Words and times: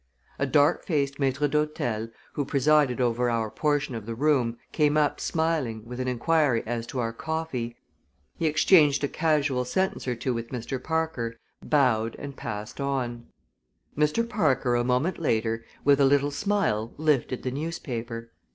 A 0.39 0.47
dark 0.47 0.83
faced 0.83 1.19
maître 1.19 1.47
d'hôtel, 1.47 2.09
who 2.33 2.43
presided 2.43 2.99
over 2.99 3.29
our 3.29 3.51
portion 3.51 3.93
of 3.93 4.07
the 4.07 4.15
room, 4.15 4.57
came 4.71 4.97
up 4.97 5.19
smiling, 5.19 5.85
with 5.85 5.99
an 5.99 6.07
inquiry 6.07 6.63
as 6.65 6.87
to 6.87 6.97
our 6.97 7.13
coffee. 7.13 7.75
He 8.35 8.47
exchanged 8.47 9.03
a 9.03 9.07
casual 9.07 9.63
sentence 9.63 10.07
or 10.07 10.15
two 10.15 10.33
with 10.33 10.49
Mr. 10.49 10.81
Parker, 10.83 11.35
bowed 11.63 12.15
and 12.17 12.35
passed 12.35 12.81
on. 12.81 13.27
Mr. 13.95 14.27
Parker, 14.27 14.73
a 14.73 14.83
moment 14.83 15.19
later, 15.19 15.63
with 15.85 15.99
a 16.01 16.05
little 16.05 16.31
smile 16.31 16.95
lifted 16.97 17.43
the 17.43 17.51
newspaper. 17.51 18.31